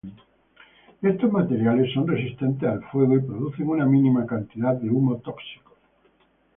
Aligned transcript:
Estos 1.03 1.31
materiales 1.31 1.93
son 1.93 2.07
resistentes 2.07 2.67
al 2.67 2.83
fuego 2.89 3.15
y 3.17 3.21
producen 3.21 3.67
una 3.69 3.85
mínima 3.85 4.25
cantidad 4.25 4.73
de 4.73 4.89
humos 4.89 5.21
tóxicos. 5.21 5.77